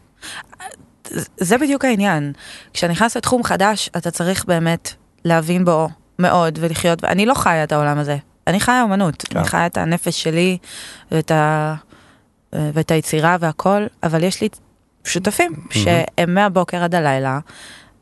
[1.37, 2.33] זה בדיוק העניין.
[2.73, 4.93] כשאתה נכנס לתחום חדש, אתה צריך באמת
[5.25, 8.17] להבין בו מאוד ולחיות, ואני לא חיה את העולם הזה.
[8.47, 9.39] אני חיה אומנות, כן.
[9.39, 10.59] אני חיה את הנפש שלי
[11.11, 11.75] ואת, ה...
[12.53, 14.49] ואת היצירה והכל, אבל יש לי
[15.05, 17.39] שותפים שהם מהבוקר עד הלילה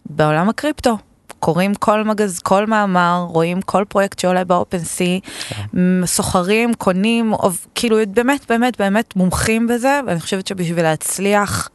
[0.07, 0.99] בעולם הקריפטו.
[1.45, 6.07] קוראים כל מגז, כל מאמר, רואים כל פרויקט שעולה באופן סי, כן.
[6.07, 7.35] סוחרים, קונים,
[7.75, 11.69] כאילו באמת באמת באמת מומחים בזה, ואני חושבת שבשביל להצליח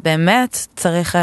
[0.00, 1.18] באמת צריך uh,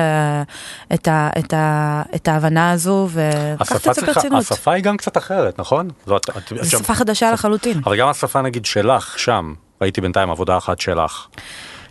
[0.93, 4.39] את, ה, את, ה, את ההבנה הזו ולקחת את זה ברצינות.
[4.41, 5.89] השפה היא גם קצת אחרת, נכון?
[6.06, 6.19] זו
[6.80, 7.82] שפה חדשה לחלוטין.
[7.86, 11.28] אבל גם השפה נגיד שלך שם, ראיתי בינתיים עבודה אחת שלך.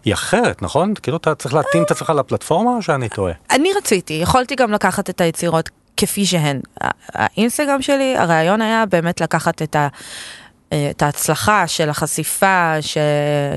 [0.07, 0.95] היא אחרת, נכון?
[1.03, 3.33] כאילו אתה צריך להתאים את עצמך לפלטפורמה או שאני טועה?
[3.51, 6.61] אני רציתי, יכולתי גם לקחת את היצירות כפי שהן.
[7.09, 9.89] האינסטגרם שלי, הרעיון היה באמת לקחת את ה...
[10.73, 12.99] אה, את ההצלחה של החשיפה ש...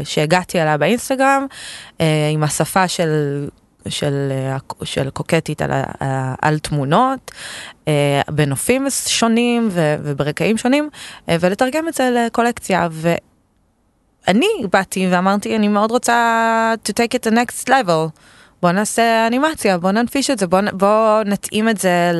[0.03, 1.45] שהגעתי אליה באינסטגרם
[2.01, 3.47] אה, עם השפה של,
[3.87, 5.71] של, אה, של קוקטית על,
[6.41, 7.31] על תמונות
[8.29, 9.69] בנופים שונים.
[9.71, 10.89] וברקעים שונים
[11.27, 12.87] ולתרגם את זה לקולקציה.
[12.91, 18.09] ואני באתי ואמרתי אני מאוד רוצה to take it to next level.
[18.61, 22.11] בוא נעשה אנימציה, בוא ננפיש את זה, בוא, בוא נתאים את זה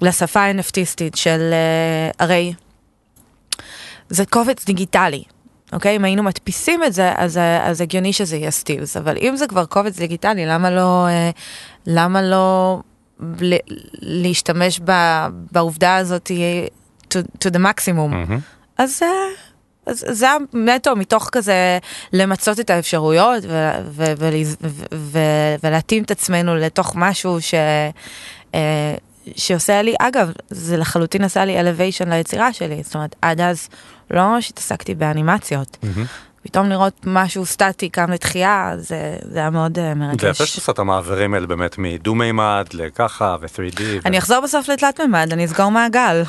[0.00, 1.54] לשפה ה-NFTיסטית של
[2.18, 2.54] הרי
[4.08, 5.22] זה קובץ דיגיטלי.
[5.72, 5.96] אוקיי?
[5.96, 9.64] אם היינו מדפיסים את זה, אז, אז הגיוני שזה יהיה סטילס, אבל אם זה כבר
[9.64, 11.30] קובץ דיגיטלי, למה לא, אה,
[11.86, 12.80] למה לא
[13.40, 13.54] ל,
[14.00, 14.92] להשתמש ב,
[15.52, 16.30] בעובדה הזאת
[17.10, 18.12] to, to the maximum?
[18.12, 18.40] Mm-hmm.
[18.78, 19.08] אז, אה,
[19.86, 21.78] אז זה היה נטו מתוך כזה
[22.12, 27.54] למצות את האפשרויות ו- ו- ו- ו- ו- ולהתאים את עצמנו לתוך משהו ש...
[28.54, 28.94] אה,
[29.36, 33.68] שעושה לי, אגב, זה לחלוטין עשה לי elevation ליצירה שלי, זאת אומרת, עד אז
[34.10, 35.76] לא ממש התעסקתי באנימציות.
[36.42, 40.20] פתאום לראות משהו סטטי קם לתחייה, זה, זה היה מאוד אה, מרגש.
[40.20, 43.80] זה יפה שאתה עושה את המעברים האלה באמת מדו-מימד לככה ו-3D.
[44.04, 46.22] אני אחזור בסוף לתלת מימד, אני אסגור מעגל.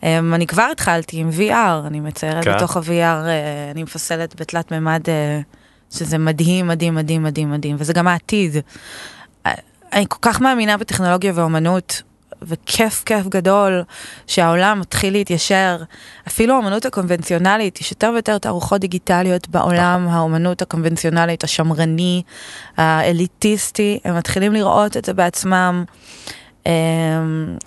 [0.00, 0.04] Um,
[0.34, 2.56] אני כבר התחלתי עם VR, אני מציירת כן?
[2.56, 7.92] בתוך ה-VR, uh, אני מפסלת בתלת מימד, uh, שזה מדהים, מדהים, מדהים, מדהים, מדהים, וזה
[7.92, 8.52] גם העתיד.
[8.56, 9.50] Uh,
[9.92, 12.02] אני כל כך מאמינה בטכנולוגיה ואומנות,
[12.42, 13.82] וכיף, כיף גדול
[14.26, 15.82] שהעולם מתחיל להתיישר.
[16.28, 22.22] אפילו האומנות הקונבנציונלית, יש יותר ויותר תערוכות דיגיטליות בעולם, האומנות הקונבנציונלית, השמרני,
[22.76, 25.84] האליטיסטי, הם מתחילים לראות את זה בעצמם.
[26.66, 26.72] אמ,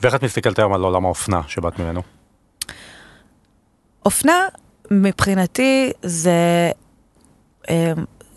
[0.01, 2.01] ואיך את מסתכלת היום על עולם האופנה שבאת ממנו?
[4.05, 4.45] אופנה,
[4.91, 6.71] מבחינתי, זה
[7.69, 7.75] אמ,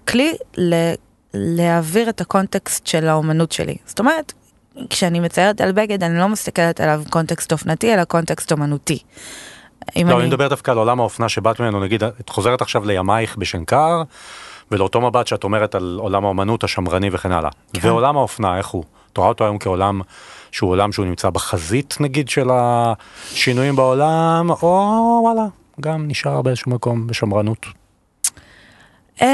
[0.09, 0.93] כלי ל-
[1.35, 3.77] להעביר את הקונטקסט של האומנות שלי.
[3.87, 4.33] זאת אומרת,
[4.91, 8.99] כשאני מציירת על בגד, אני לא מסתכלת עליו קונטקסט אופנתי, אלא קונטקסט אומנותי.
[9.97, 14.03] לא, אני מדבר דווקא על עולם האופנה שבאת ממנו, נגיד, את חוזרת עכשיו לימייך בשנקר,
[14.71, 17.51] ולאותו מבט שאת אומרת על עולם האומנות השמרני וכן הלאה.
[17.73, 17.89] כן.
[17.89, 18.85] ועולם האופנה, איך הוא?
[19.13, 20.01] את רואה אותו היום כעולם
[20.53, 25.47] שהוא עולם שהוא נמצא בחזית, נגיד, של השינויים בעולם, או וואלה,
[25.81, 27.67] גם נשאר באיזשהו מקום בשמרנות.
[29.19, 29.25] Um,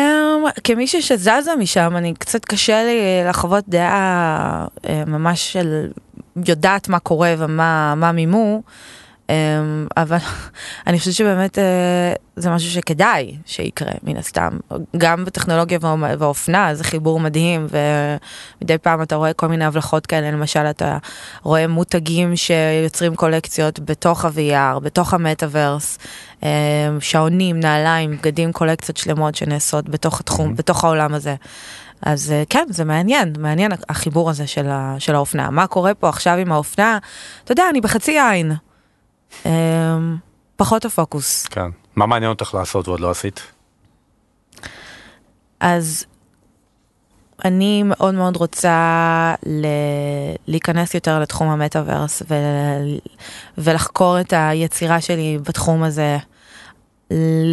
[0.65, 5.91] כמישהי שזזה משם, אני קצת קשה לי לחוות דעה uh, ממש של
[6.47, 8.63] יודעת מה קורה ומה מה מימו,
[9.97, 10.17] אבל
[10.87, 11.61] אני חושבת שבאמת uh,
[12.37, 14.59] זה משהו שכדאי שיקרה מן הסתם.
[14.97, 15.79] גם בטכנולוגיה
[16.19, 17.67] והאופנה זה חיבור מדהים
[18.61, 20.99] ומדי פעם אתה רואה כל מיני הבלחות כאלה, למשל אתה
[21.43, 25.99] רואה מותגים שיוצרים קולקציות בתוך ה-VR, בתוך המטאוורס.
[26.45, 26.49] אה,
[27.01, 31.35] שעונים, נעליים, בגדים, קולקציות שלמות שנעשות בתוך התחום, בתוך העולם הזה.
[32.03, 35.51] אז אה, כן, זה מעניין, מעניין החיבור הזה של, ה, של האופנה.
[35.51, 36.99] מה קורה פה עכשיו עם האופנה?
[37.45, 38.53] אתה יודע, אני בחצי עין.
[39.47, 39.99] אה,
[40.57, 41.47] פחות הפוקוס.
[41.47, 41.71] כן.
[41.97, 43.43] מה מעניין אותך לעשות ועוד לא עשית?
[45.61, 46.05] אז
[47.45, 49.67] אני מאוד מאוד רוצה ל...
[50.47, 52.35] להיכנס יותר לתחום המטאוורס ו...
[53.59, 56.19] ולחקור את היצירה שלי בתחום הזה,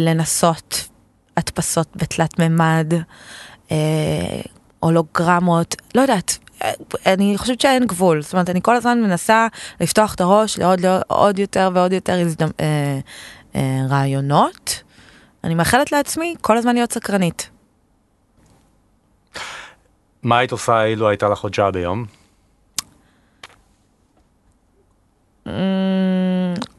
[0.04, 0.88] לנסות
[1.36, 2.92] הדפסות בתלת מימד,
[3.70, 4.40] אה,
[4.80, 6.38] הולוגרמות, לא יודעת.
[7.06, 9.46] אני חושבת שאין גבול, זאת אומרת, אני כל הזמן מנסה
[9.80, 12.48] לפתוח את הראש לעוד לעוד יותר ועוד יותר הזדמ...
[12.60, 12.98] אה,
[13.56, 14.82] אה, רעיונות.
[15.44, 17.50] אני מאחלת לעצמי כל הזמן להיות סקרנית.
[20.22, 22.04] מה היית עושה אילו הייתה לך עוד שעה ביום?
[25.46, 25.52] אמ,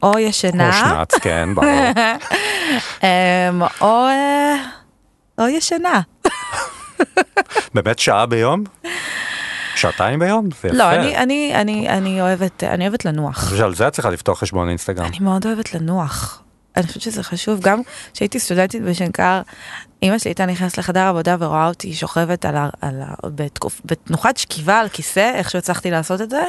[0.02, 1.68] או ישנה, או שנץ, כן, ברור.
[3.02, 4.56] אמ, או אה,
[5.38, 6.00] או ישנה.
[7.74, 8.64] באמת שעה ביום?
[9.78, 10.48] שעתיים ביום?
[10.50, 10.76] זה יפה.
[10.76, 13.52] לא, אני, אני, אני, אני אוהבת, אני אוהבת לנוח.
[13.56, 15.06] ועל זה את צריכה לפתוח חשבון אינסטגרם.
[15.06, 16.42] אני מאוד אוהבת לנוח.
[16.76, 17.60] אני חושבת שזה חשוב.
[17.60, 17.80] גם
[18.14, 19.40] כשהייתי סטודנטית בשנקר,
[20.02, 24.36] אימא שלי הייתה נכנסת לחדר עבודה ורואה אותי שוכבת על ה, על ה, בתקופ, בתנוחת
[24.36, 26.42] שכיבה על כיסא, איך שהצלחתי לעשות את זה,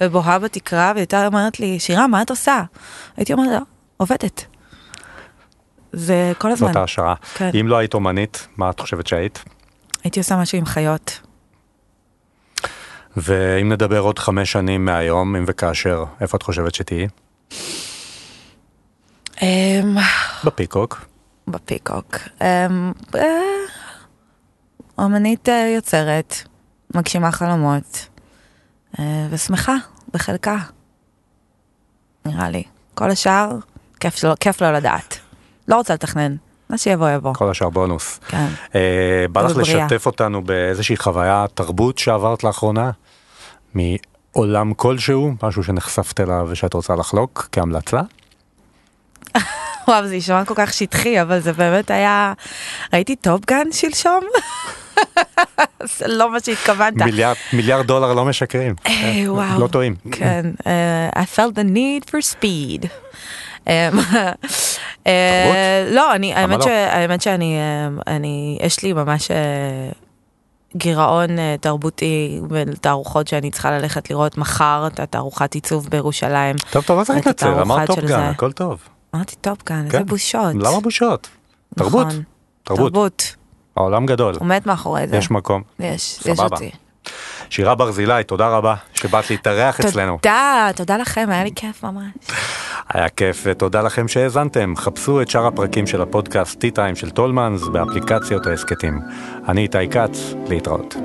[0.00, 2.62] ובוהה בתקרה, והיא הייתה אומרת לי, שירה, מה את עושה?
[3.16, 3.58] הייתי אומרת לה,
[3.96, 4.44] עובדת.
[5.92, 6.68] זה כל הזמן.
[6.68, 7.14] זאת ההשראה.
[7.34, 7.50] כן.
[7.60, 9.44] אם לא היית אומנית, מה את חושבת שהיית?
[10.04, 11.20] הייתי עושה משהו עם חיות.
[13.22, 17.08] ואם נדבר עוד חמש שנים מהיום, אם וכאשר, איפה את חושבת שתהיי?
[19.42, 19.96] אמ,
[20.44, 21.04] בפיקוק.
[21.48, 22.16] בפיקוק.
[22.40, 23.40] אמ, אה,
[24.98, 26.34] אומנית אה, יוצרת,
[26.94, 28.06] מגשימה חלומות,
[28.98, 29.74] אה, ושמחה
[30.14, 30.56] בחלקה.
[32.26, 32.62] נראה לי.
[32.94, 33.50] כל השאר,
[34.00, 35.18] כיף, שלא, כיף לא לדעת.
[35.68, 36.36] לא רוצה לתכנן,
[36.70, 37.34] מה שיבוא יבוא.
[37.34, 38.20] כל השאר בונוס.
[38.28, 38.46] כן.
[38.74, 39.56] אה, בא לך.
[39.56, 42.90] לשתף אותנו באיזושהי חוויה תרבות שעברת לאחרונה?
[43.78, 48.00] מעולם כלשהו, משהו שנחשפת אליו ושאת רוצה לחלוק כהמלצה?
[49.88, 52.32] וואו, זה יישמע כל כך שטחי, אבל זה באמת היה...
[52.92, 54.20] ראיתי Top Gun שלשום?
[55.96, 57.02] זה לא מה שהתכוונת.
[57.02, 58.74] מיליארד, מיליארד דולר לא משקרים.
[58.86, 59.60] אה, וואו.
[59.60, 59.94] לא טועים.
[60.12, 62.86] כן, אה, I felt the need for speed.
[63.68, 63.88] אה,
[65.90, 66.70] לא, האמת לא?
[66.70, 67.58] האמת שאני,
[68.06, 69.30] אני, יש לי ממש
[70.76, 76.56] גירעון אה, תרבותי בתערוכות שאני צריכה ללכת לראות מחר את התערוכת עיצוב בירושלים.
[76.70, 78.20] טוב, טוב, את אני אקצר, אמרת Top Gun.
[78.20, 78.80] הכל טוב.
[79.14, 80.06] אמרתי Top Gun, איזה כן.
[80.06, 80.54] בושות.
[80.54, 81.28] למה בושות?
[81.78, 82.22] תרבות, נכון.
[82.64, 83.36] תרבות, תרבות.
[83.76, 85.16] העולם גדול, עומד מאחורי זה.
[85.16, 85.62] יש מקום.
[85.78, 86.38] יש, יש.
[86.38, 86.70] אותי.
[87.50, 90.18] שירה ברזילי, תודה רבה שבאת להתארח אצלנו.
[90.22, 92.12] תודה, תודה לכם, היה לי כיף ממש.
[92.88, 94.74] היה כיף ותודה לכם שהאזנתם.
[94.76, 99.00] חפשו את שאר הפרקים של הפודקאסט T-Time של טולמנס באפליקציות ההסכתים.
[99.48, 100.96] אני איתי כץ, להתראות.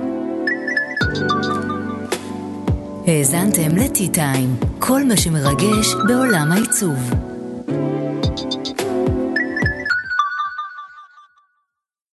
[3.08, 7.33] האזנתם ל T-Time, כל מה שמרגש בעולם העיצוב.